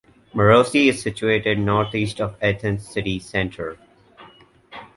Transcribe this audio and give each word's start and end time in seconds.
Marousi 0.33 0.89
is 0.89 0.99
situated 0.99 1.59
northeast 1.59 2.19
of 2.19 2.35
Athens 2.41 2.87
city 2.89 3.19
centre. 3.19 3.77